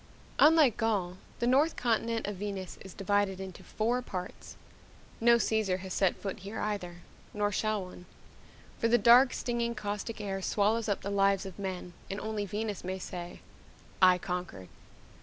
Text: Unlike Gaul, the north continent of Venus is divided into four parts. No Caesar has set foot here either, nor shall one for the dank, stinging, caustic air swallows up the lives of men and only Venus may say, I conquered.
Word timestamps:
Unlike 0.39 0.77
Gaul, 0.77 1.17
the 1.37 1.45
north 1.45 1.75
continent 1.75 2.25
of 2.25 2.37
Venus 2.37 2.79
is 2.83 2.95
divided 2.95 3.39
into 3.39 3.61
four 3.63 4.01
parts. 4.01 4.55
No 5.19 5.37
Caesar 5.37 5.77
has 5.77 5.93
set 5.93 6.15
foot 6.15 6.39
here 6.39 6.59
either, 6.59 7.01
nor 7.35 7.51
shall 7.51 7.83
one 7.83 8.07
for 8.79 8.87
the 8.87 8.97
dank, 8.97 9.31
stinging, 9.31 9.75
caustic 9.75 10.19
air 10.19 10.41
swallows 10.41 10.89
up 10.89 11.01
the 11.01 11.11
lives 11.11 11.45
of 11.45 11.59
men 11.59 11.93
and 12.09 12.19
only 12.19 12.47
Venus 12.47 12.83
may 12.83 12.97
say, 12.97 13.41
I 14.01 14.17
conquered. 14.17 14.69